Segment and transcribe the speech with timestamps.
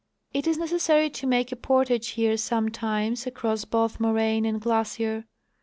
[0.33, 5.25] It is necessary to make a portage here sometimes across both moraine and glacier.